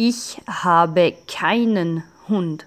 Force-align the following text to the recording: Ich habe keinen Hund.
Ich 0.00 0.40
habe 0.46 1.12
keinen 1.26 2.04
Hund. 2.28 2.66